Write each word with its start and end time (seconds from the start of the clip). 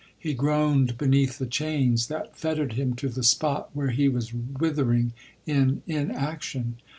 He 0.17 0.33
groaned 0.33 0.97
beneath 0.97 1.37
the 1.37 1.45
chains 1.45 2.07
that 2.07 2.35
fettered 2.35 2.73
him 2.73 2.95
to 2.95 3.07
the 3.07 3.21
spot, 3.21 3.69
where 3.75 3.91
he 3.91 4.09
was 4.09 4.33
withering 4.33 5.13
in 5.45 5.83
inaction. 5.85 6.77